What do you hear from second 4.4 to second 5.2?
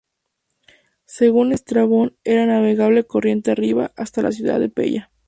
de Pella.